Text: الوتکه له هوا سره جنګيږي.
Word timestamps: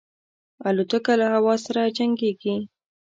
الوتکه 0.67 1.13
له 1.21 1.27
هوا 1.33 1.55
سره 1.65 1.81
جنګيږي. 1.97 2.55